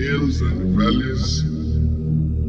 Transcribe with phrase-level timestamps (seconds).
[0.00, 1.42] hills and the valleys,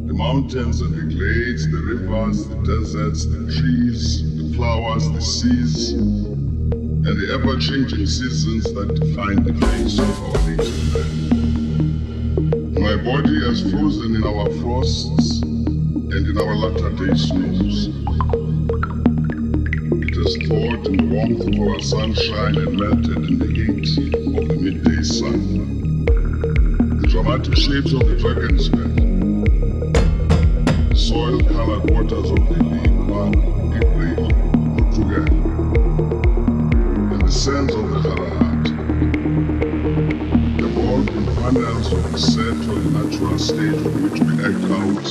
[0.08, 5.92] the mountains and the glades, the rivers, the deserts, the trees, the flowers, the seas,
[5.92, 11.20] and the ever-changing seasons that define the face of our native land.
[12.80, 18.41] My body has frozen in our frosts and in our latter-day snows.
[20.52, 26.04] In the warmth of our sunshine and melted in the heat of the midday sun.
[27.00, 28.92] The dramatic shapes of the dragon's head,
[30.98, 33.32] soil-colored waters of the Lekoa,
[33.78, 34.32] Ibrahim,
[34.76, 35.26] Portugal,
[37.14, 38.66] and the sands of the Harahat.
[40.58, 42.18] The bald impermanence of the
[42.76, 45.06] the natural state from which we act out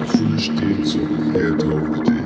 [0.00, 2.19] the foolish deeds of the theater of the day.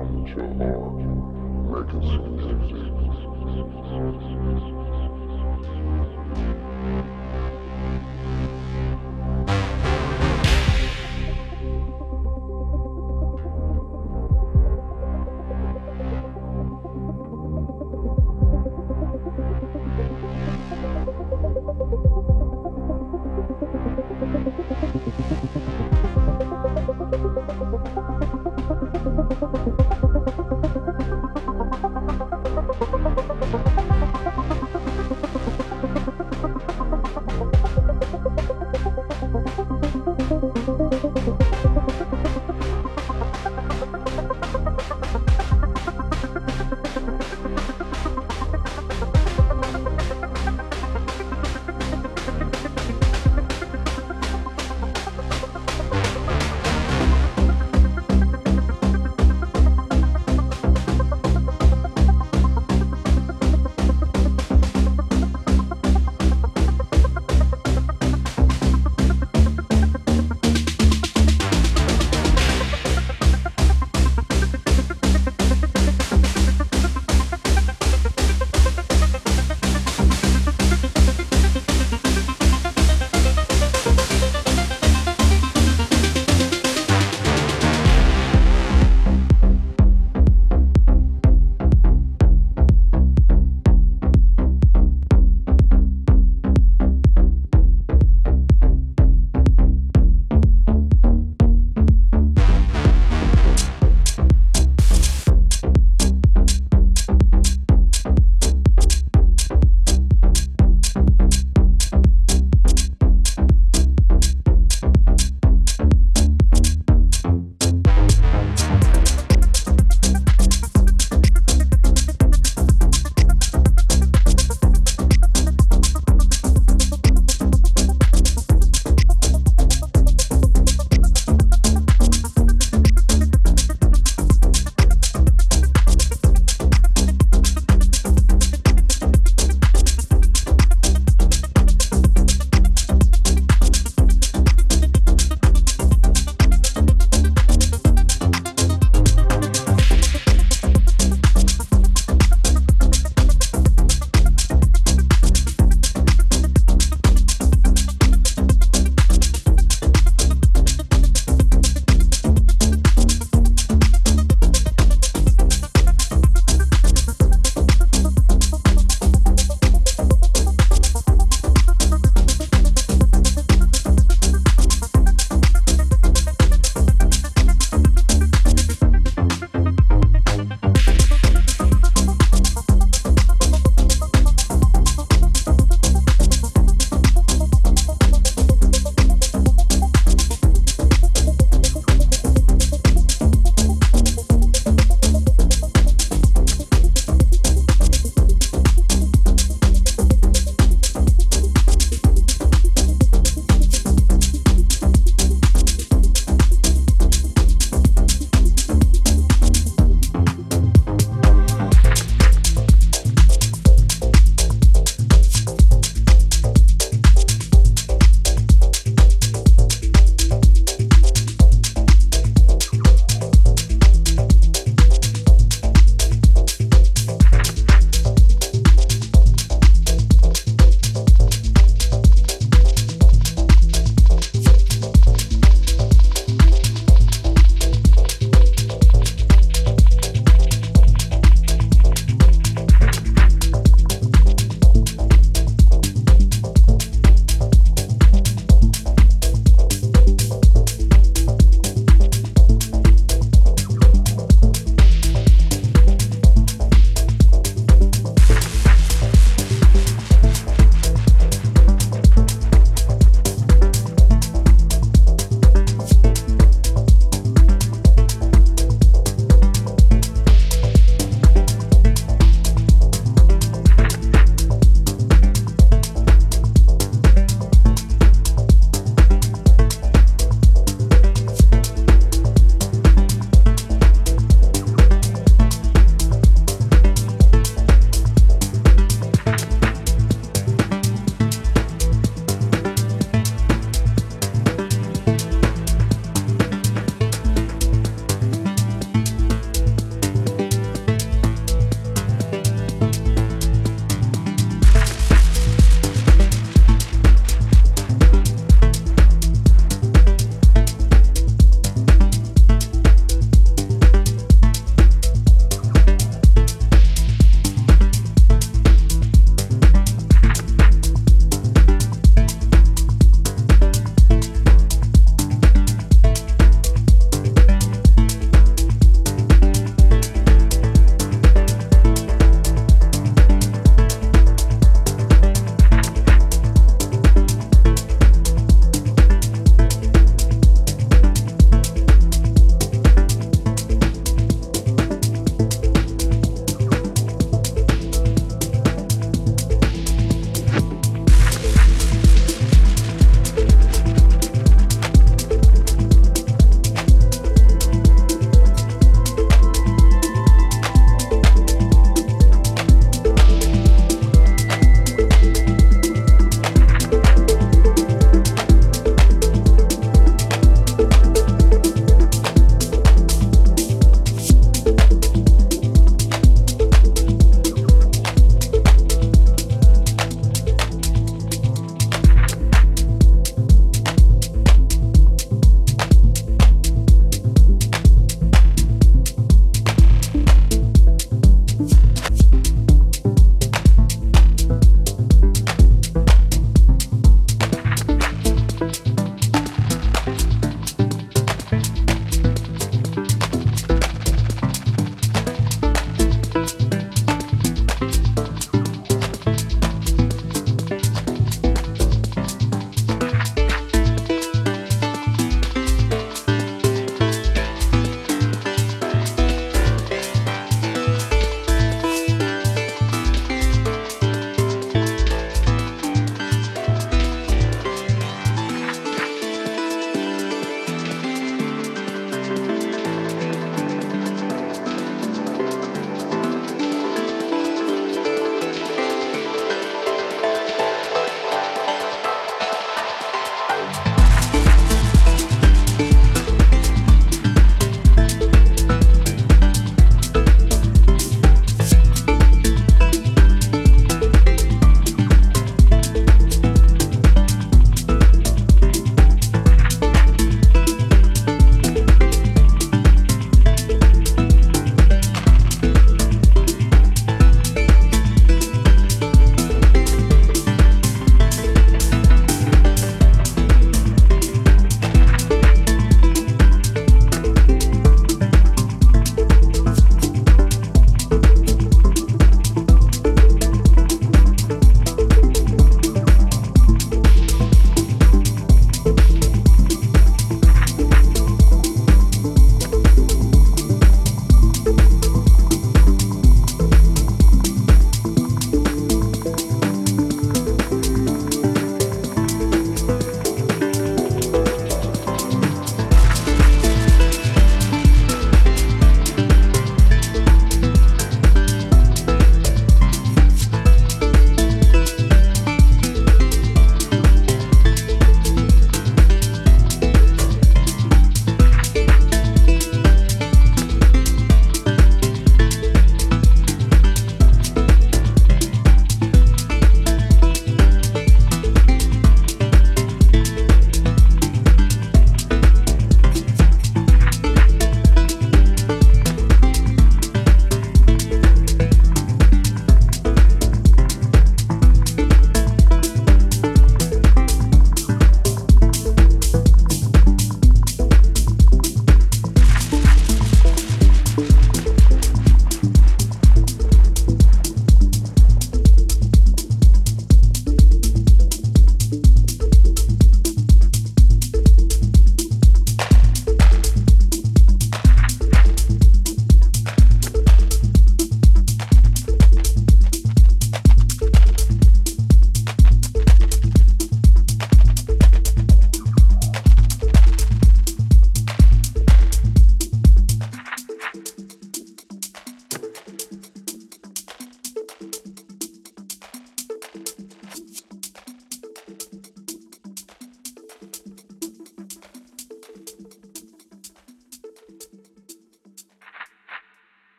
[0.00, 0.94] Fun with your heart,
[1.70, 2.90] making some music.